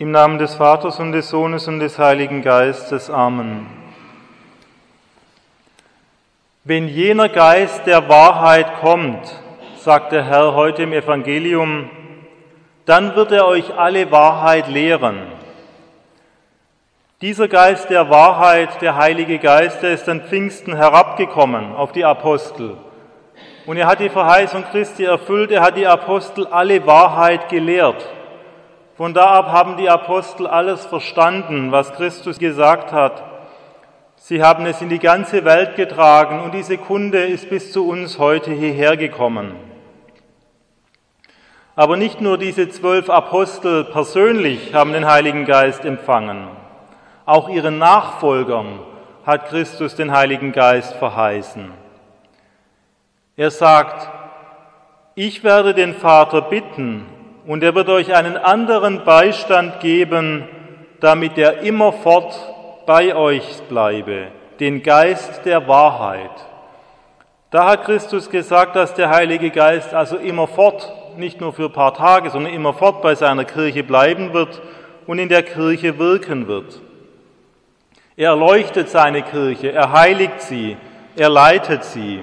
[0.00, 3.10] Im Namen des Vaters und des Sohnes und des Heiligen Geistes.
[3.10, 3.66] Amen.
[6.62, 9.18] Wenn jener Geist der Wahrheit kommt,
[9.76, 11.90] sagt der Herr heute im Evangelium,
[12.86, 15.18] dann wird er euch alle Wahrheit lehren.
[17.20, 22.76] Dieser Geist der Wahrheit, der Heilige Geist, der ist an Pfingsten herabgekommen auf die Apostel.
[23.66, 28.06] Und er hat die Verheißung Christi erfüllt, er hat die Apostel alle Wahrheit gelehrt.
[28.98, 33.22] Von da ab haben die Apostel alles verstanden, was Christus gesagt hat.
[34.16, 38.18] Sie haben es in die ganze Welt getragen und diese Kunde ist bis zu uns
[38.18, 39.54] heute hierher gekommen.
[41.76, 46.48] Aber nicht nur diese zwölf Apostel persönlich haben den Heiligen Geist empfangen,
[47.24, 48.80] auch ihren Nachfolgern
[49.24, 51.70] hat Christus den Heiligen Geist verheißen.
[53.36, 54.10] Er sagt,
[55.14, 57.06] ich werde den Vater bitten
[57.48, 60.46] und er wird euch einen anderen Beistand geben,
[61.00, 62.34] damit er immerfort
[62.84, 64.26] bei euch bleibe,
[64.60, 66.30] den Geist der Wahrheit.
[67.50, 71.94] Da hat Christus gesagt, dass der Heilige Geist also immerfort, nicht nur für ein paar
[71.94, 74.60] Tage, sondern immerfort bei seiner Kirche bleiben wird
[75.06, 76.82] und in der Kirche wirken wird.
[78.14, 80.76] Er erleuchtet seine Kirche, er heiligt sie,
[81.16, 82.20] er leitet sie.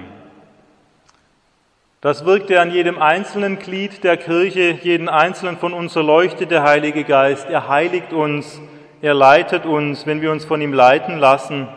[2.05, 6.61] Das wirkt er an jedem einzelnen Glied der Kirche, jeden einzelnen von uns erleuchtet der
[6.61, 7.49] Heilige Geist.
[7.49, 8.61] Er heiligt uns,
[9.01, 11.67] er leitet uns, wenn wir uns von ihm leiten lassen.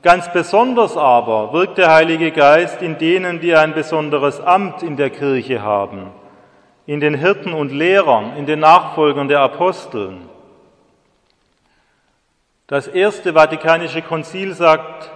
[0.00, 5.10] Ganz besonders aber wirkt der Heilige Geist in denen, die ein besonderes Amt in der
[5.10, 6.06] Kirche haben,
[6.86, 10.22] in den Hirten und Lehrern, in den Nachfolgern der Aposteln.
[12.66, 15.10] Das erste Vatikanische Konzil sagt,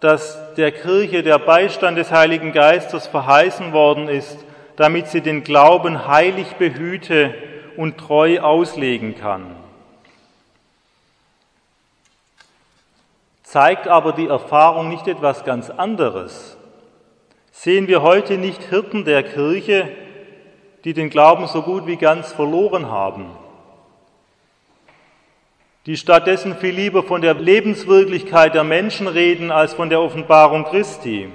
[0.00, 4.38] dass der Kirche der Beistand des Heiligen Geistes verheißen worden ist,
[4.76, 7.34] damit sie den Glauben heilig behüte
[7.76, 9.54] und treu auslegen kann.
[13.42, 16.56] Zeigt aber die Erfahrung nicht etwas ganz anderes?
[17.50, 19.90] Sehen wir heute nicht Hirten der Kirche,
[20.84, 23.26] die den Glauben so gut wie ganz verloren haben?
[25.86, 31.30] Die stattdessen viel lieber von der Lebenswirklichkeit der Menschen reden als von der Offenbarung Christi.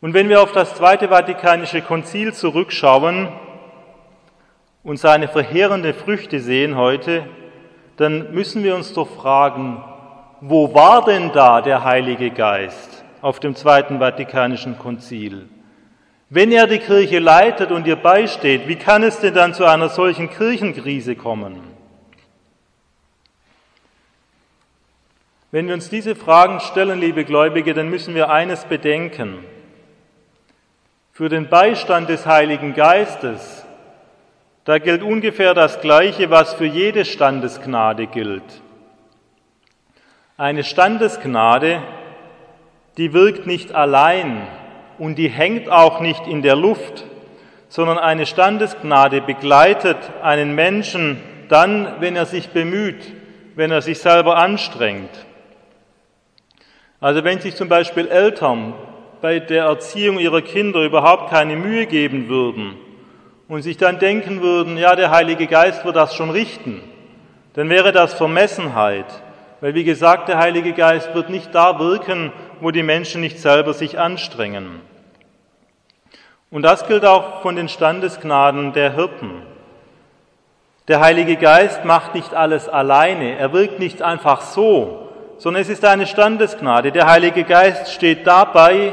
[0.00, 3.28] Und wenn wir auf das Zweite Vatikanische Konzil zurückschauen
[4.84, 7.24] und seine verheerende Früchte sehen heute,
[7.96, 9.82] dann müssen wir uns doch fragen,
[10.40, 15.48] wo war denn da der Heilige Geist auf dem Zweiten Vatikanischen Konzil?
[16.30, 19.88] Wenn er die Kirche leitet und ihr beisteht, wie kann es denn dann zu einer
[19.88, 21.77] solchen Kirchenkrise kommen?
[25.50, 29.38] Wenn wir uns diese Fragen stellen, liebe Gläubige, dann müssen wir eines bedenken.
[31.10, 33.64] Für den Beistand des Heiligen Geistes,
[34.64, 38.42] da gilt ungefähr das Gleiche, was für jede Standesgnade gilt.
[40.36, 41.82] Eine Standesgnade,
[42.98, 44.46] die wirkt nicht allein
[44.98, 47.06] und die hängt auch nicht in der Luft,
[47.70, 53.14] sondern eine Standesgnade begleitet einen Menschen dann, wenn er sich bemüht,
[53.54, 55.08] wenn er sich selber anstrengt.
[57.00, 58.74] Also wenn sich zum Beispiel Eltern
[59.20, 62.76] bei der Erziehung ihrer Kinder überhaupt keine Mühe geben würden
[63.46, 66.82] und sich dann denken würden, ja, der Heilige Geist wird das schon richten,
[67.54, 69.06] dann wäre das Vermessenheit.
[69.60, 73.74] Weil wie gesagt, der Heilige Geist wird nicht da wirken, wo die Menschen nicht selber
[73.74, 74.80] sich anstrengen.
[76.50, 79.42] Und das gilt auch von den Standesgnaden der Hirten.
[80.88, 85.07] Der Heilige Geist macht nicht alles alleine, er wirkt nicht einfach so,
[85.38, 86.92] sondern es ist eine Standesgnade.
[86.92, 88.92] Der Heilige Geist steht dabei,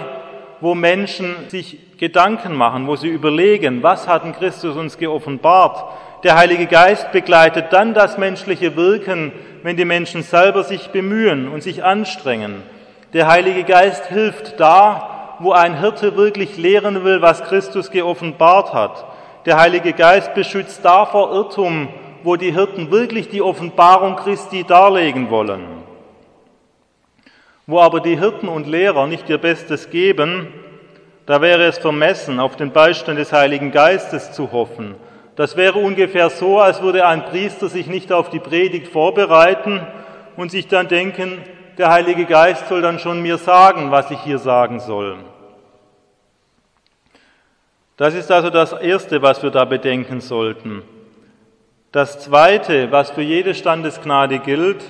[0.61, 5.83] wo Menschen sich Gedanken machen, wo sie überlegen, was hat denn Christus uns geoffenbart.
[6.23, 9.31] Der Heilige Geist begleitet dann das menschliche Wirken,
[9.63, 12.63] wenn die Menschen selber sich bemühen und sich anstrengen.
[13.13, 19.05] Der Heilige Geist hilft da, wo ein Hirte wirklich lehren will, was Christus geoffenbart hat.
[19.45, 21.87] Der Heilige Geist beschützt da vor Irrtum,
[22.23, 25.84] wo die Hirten wirklich die Offenbarung Christi darlegen wollen.
[27.67, 30.53] Wo aber die Hirten und Lehrer nicht ihr Bestes geben,
[31.25, 34.95] da wäre es vermessen, auf den Beistand des Heiligen Geistes zu hoffen.
[35.35, 39.85] Das wäre ungefähr so, als würde ein Priester sich nicht auf die Predigt vorbereiten
[40.37, 41.39] und sich dann denken,
[41.77, 45.17] der Heilige Geist soll dann schon mir sagen, was ich hier sagen soll.
[47.97, 50.83] Das ist also das Erste, was wir da bedenken sollten.
[51.91, 54.83] Das Zweite, was für jede Standesgnade gilt,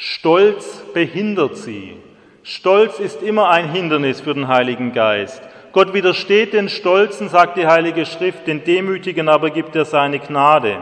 [0.00, 1.96] Stolz behindert sie.
[2.44, 5.42] Stolz ist immer ein Hindernis für den Heiligen Geist.
[5.72, 10.78] Gott widersteht den Stolzen, sagt die Heilige Schrift, den Demütigen aber gibt er seine Gnade.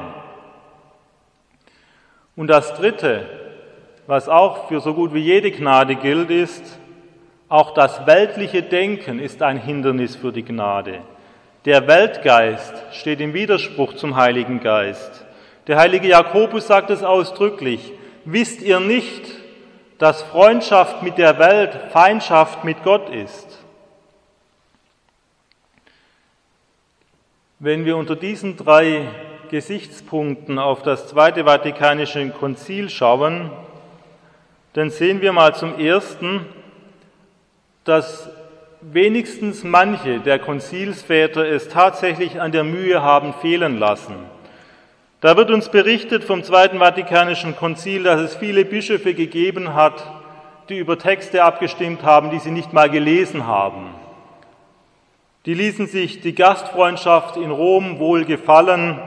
[2.36, 3.26] Und das Dritte,
[4.06, 6.78] was auch für so gut wie jede Gnade gilt, ist,
[7.48, 11.00] auch das weltliche Denken ist ein Hindernis für die Gnade.
[11.64, 15.24] Der Weltgeist steht im Widerspruch zum Heiligen Geist.
[15.68, 17.94] Der heilige Jakobus sagt es ausdrücklich.
[18.28, 19.22] Wisst ihr nicht,
[19.98, 23.46] dass Freundschaft mit der Welt Feindschaft mit Gott ist?
[27.60, 29.06] Wenn wir unter diesen drei
[29.48, 33.52] Gesichtspunkten auf das Zweite Vatikanische Konzil schauen,
[34.72, 36.46] dann sehen wir mal zum Ersten,
[37.84, 38.28] dass
[38.80, 44.16] wenigstens manche der Konzilsväter es tatsächlich an der Mühe haben fehlen lassen.
[45.26, 50.08] Da wird uns berichtet vom Zweiten Vatikanischen Konzil, dass es viele Bischöfe gegeben hat,
[50.68, 53.88] die über Texte abgestimmt haben, die sie nicht mal gelesen haben.
[55.44, 59.00] Die ließen sich die Gastfreundschaft in Rom wohl gefallen.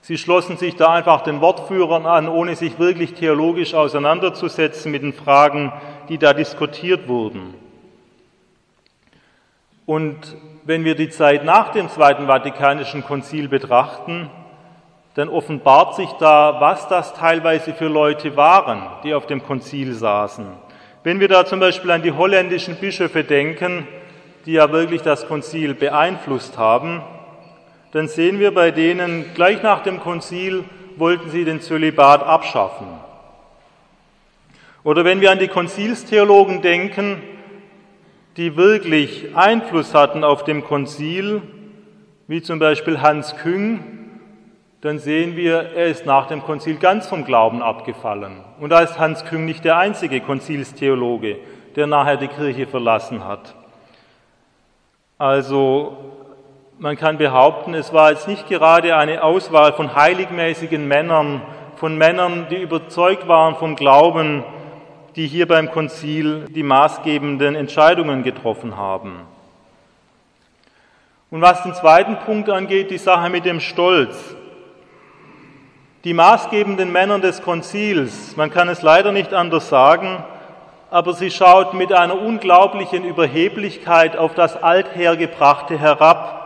[0.00, 5.12] Sie schlossen sich da einfach den Wortführern an, ohne sich wirklich theologisch auseinanderzusetzen mit den
[5.12, 5.70] Fragen,
[6.08, 7.52] die da diskutiert wurden.
[9.84, 10.16] Und
[10.64, 14.30] wenn wir die Zeit nach dem Zweiten Vatikanischen Konzil betrachten,
[15.14, 20.46] dann offenbart sich da, was das teilweise für Leute waren, die auf dem Konzil saßen.
[21.04, 23.86] Wenn wir da zum Beispiel an die holländischen Bischöfe denken,
[24.44, 27.02] die ja wirklich das Konzil beeinflusst haben,
[27.92, 30.64] dann sehen wir bei denen, gleich nach dem Konzil
[30.96, 32.86] wollten sie den Zölibat abschaffen.
[34.82, 37.22] Oder wenn wir an die Konzilstheologen denken,
[38.36, 41.40] die wirklich Einfluss hatten auf dem Konzil,
[42.26, 44.03] wie zum Beispiel Hans Küng,
[44.84, 48.44] dann sehen wir, er ist nach dem Konzil ganz vom Glauben abgefallen.
[48.60, 51.38] Und da ist Hans Küng nicht der einzige Konzilstheologe,
[51.74, 53.54] der nachher die Kirche verlassen hat.
[55.16, 55.96] Also
[56.78, 61.40] man kann behaupten, es war jetzt nicht gerade eine Auswahl von heiligmäßigen Männern,
[61.76, 64.44] von Männern, die überzeugt waren vom Glauben,
[65.16, 69.20] die hier beim Konzil die maßgebenden Entscheidungen getroffen haben.
[71.30, 74.36] Und was den zweiten Punkt angeht, die Sache mit dem Stolz.
[76.04, 80.22] Die maßgebenden Männer des Konzils, man kann es leider nicht anders sagen,
[80.90, 86.42] aber sie schaut mit einer unglaublichen Überheblichkeit auf das Althergebrachte herab.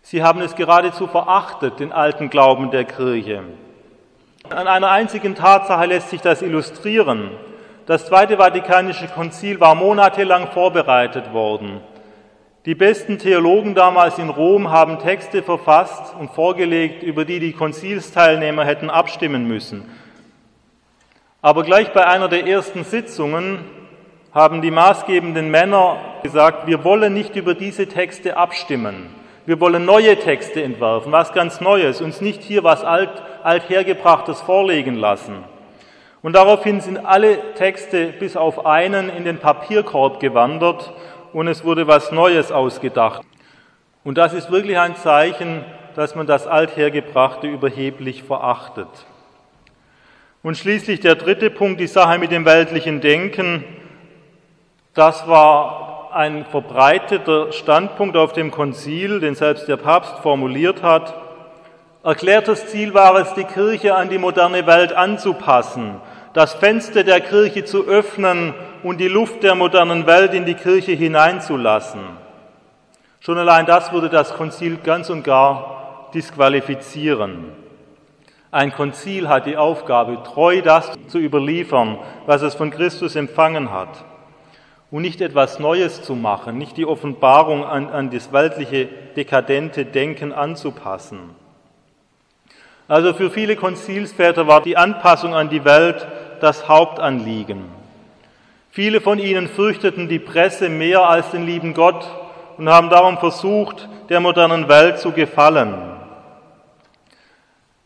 [0.00, 3.42] Sie haben es geradezu verachtet, den alten Glauben der Kirche.
[4.48, 7.30] An einer einzigen Tatsache lässt sich das illustrieren.
[7.84, 11.82] Das Zweite Vatikanische Konzil war monatelang vorbereitet worden.
[12.66, 18.64] Die besten Theologen damals in Rom haben Texte verfasst und vorgelegt, über die die Konzilsteilnehmer
[18.64, 19.88] hätten abstimmen müssen.
[21.40, 23.64] Aber gleich bei einer der ersten Sitzungen
[24.32, 29.14] haben die maßgebenden Männer gesagt, wir wollen nicht über diese Texte abstimmen.
[29.46, 34.96] Wir wollen neue Texte entwerfen, was ganz Neues, uns nicht hier was alt, althergebrachtes vorlegen
[34.96, 35.44] lassen.
[36.22, 40.92] Und daraufhin sind alle Texte bis auf einen in den Papierkorb gewandert
[41.32, 43.22] und es wurde was Neues ausgedacht.
[44.04, 45.64] Und das ist wirklich ein Zeichen,
[45.94, 48.88] dass man das Althergebrachte überheblich verachtet.
[50.42, 53.64] Und schließlich der dritte Punkt, die Sache mit dem weltlichen Denken.
[54.94, 61.14] Das war ein verbreiteter Standpunkt auf dem Konzil, den selbst der Papst formuliert hat.
[62.02, 66.00] Erklärtes Ziel war es, die Kirche an die moderne Welt anzupassen,
[66.32, 70.92] das Fenster der Kirche zu öffnen und die Luft der modernen Welt in die Kirche
[70.92, 72.00] hineinzulassen.
[73.20, 77.52] Schon allein das würde das Konzil ganz und gar disqualifizieren.
[78.50, 84.04] Ein Konzil hat die Aufgabe, treu das zu überliefern, was es von Christus empfangen hat.
[84.90, 90.32] Und nicht etwas Neues zu machen, nicht die Offenbarung an, an das weltliche, dekadente Denken
[90.32, 91.18] anzupassen.
[92.88, 96.06] Also für viele Konzilsväter war die Anpassung an die Welt
[96.40, 97.64] das Hauptanliegen.
[98.70, 102.08] Viele von ihnen fürchteten die Presse mehr als den lieben Gott
[102.56, 105.74] und haben darum versucht, der modernen Welt zu gefallen.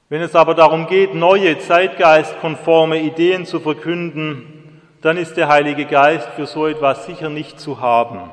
[0.08, 6.28] Wenn es aber darum geht, neue, zeitgeistkonforme Ideen zu verkünden, dann ist der Heilige Geist
[6.36, 8.30] für so etwas sicher nicht zu haben.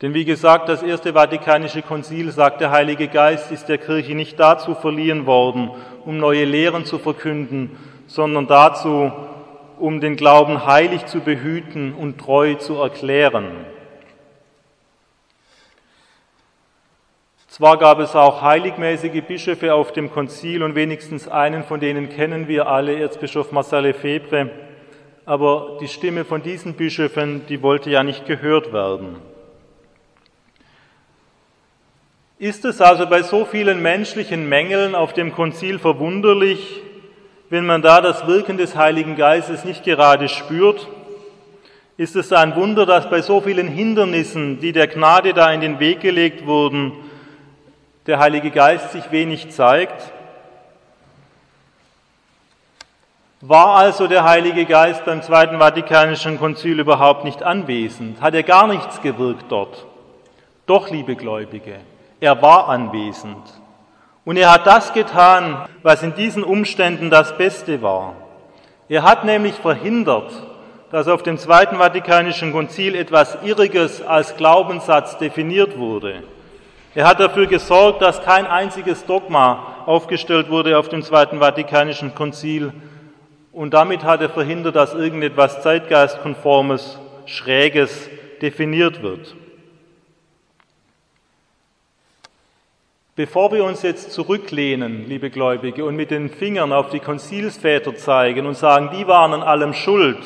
[0.00, 4.38] Denn wie gesagt, das Erste Vatikanische Konzil sagt, der Heilige Geist ist der Kirche nicht
[4.38, 5.70] dazu verliehen worden,
[6.04, 7.76] um neue Lehren zu verkünden,
[8.06, 9.10] sondern dazu,
[9.78, 13.66] um den Glauben heilig zu behüten und treu zu erklären.
[17.48, 22.46] Zwar gab es auch heiligmäßige Bischöfe auf dem Konzil und wenigstens einen von denen kennen
[22.46, 24.50] wir alle, Erzbischof Marcel Lefebvre,
[25.24, 29.16] aber die Stimme von diesen Bischöfen, die wollte ja nicht gehört werden.
[32.38, 36.82] Ist es also bei so vielen menschlichen Mängeln auf dem Konzil verwunderlich,
[37.50, 40.86] wenn man da das Wirken des Heiligen Geistes nicht gerade spürt?
[41.96, 45.80] Ist es ein Wunder, dass bei so vielen Hindernissen, die der Gnade da in den
[45.80, 46.92] Weg gelegt wurden,
[48.06, 50.12] der Heilige Geist sich wenig zeigt?
[53.40, 58.20] War also der Heilige Geist beim Zweiten Vatikanischen Konzil überhaupt nicht anwesend?
[58.20, 59.86] Hat er gar nichts gewirkt dort?
[60.66, 61.80] Doch, liebe Gläubige,
[62.20, 63.42] er war anwesend.
[64.24, 68.14] Und er hat das getan, was in diesen Umständen das Beste war.
[68.88, 70.30] Er hat nämlich verhindert,
[70.90, 76.22] dass auf dem Zweiten Vatikanischen Konzil etwas Irriges als Glaubenssatz definiert wurde.
[76.94, 82.72] Er hat dafür gesorgt, dass kein einziges Dogma aufgestellt wurde auf dem Zweiten Vatikanischen Konzil,
[83.52, 88.08] und damit hat er verhindert, dass irgendetwas Zeitgeistkonformes, Schräges
[88.40, 89.34] definiert wird.
[93.18, 98.46] Bevor wir uns jetzt zurücklehnen, liebe Gläubige, und mit den Fingern auf die Konzilsväter zeigen
[98.46, 100.20] und sagen, die waren an allem schuld,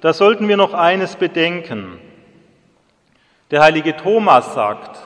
[0.00, 1.98] da sollten wir noch eines bedenken.
[3.50, 4.98] Der heilige Thomas sagt,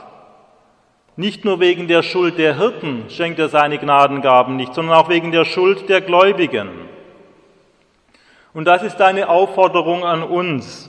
[1.17, 5.33] nicht nur wegen der Schuld der Hirten schenkt er seine Gnadengaben nicht, sondern auch wegen
[5.33, 6.71] der Schuld der Gläubigen.
[8.55, 10.89] Und das ist eine Aufforderung an uns.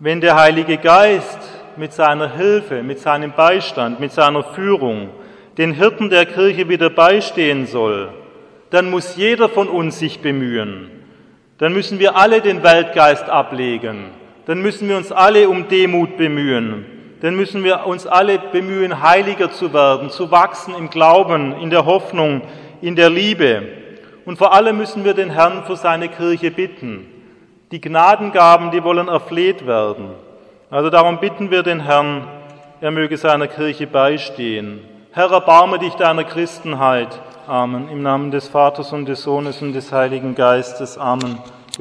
[0.00, 1.45] Wenn der Heilige Geist
[1.78, 5.10] mit seiner Hilfe, mit seinem Beistand, mit seiner Führung
[5.58, 8.10] den Hirten der Kirche wieder beistehen soll,
[8.70, 10.90] dann muss jeder von uns sich bemühen.
[11.58, 14.10] Dann müssen wir alle den Weltgeist ablegen.
[14.44, 16.84] Dann müssen wir uns alle um Demut bemühen.
[17.22, 21.86] Dann müssen wir uns alle bemühen, heiliger zu werden, zu wachsen im Glauben, in der
[21.86, 22.42] Hoffnung,
[22.82, 23.62] in der Liebe.
[24.26, 27.06] Und vor allem müssen wir den Herrn für seine Kirche bitten.
[27.70, 30.10] Die Gnadengaben, die wollen erfleht werden.
[30.68, 32.26] Also darum bitten wir den Herrn,
[32.80, 34.80] er möge seiner Kirche beistehen.
[35.12, 37.20] Herr, erbarme dich deiner Christenheit.
[37.46, 37.88] Amen.
[37.88, 40.98] Im Namen des Vaters und des Sohnes und des Heiligen Geistes.
[40.98, 41.38] Amen.